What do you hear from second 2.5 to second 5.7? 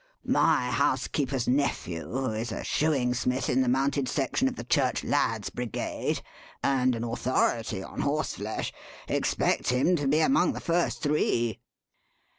a shoeing smith in the mounted section of the Church Lads'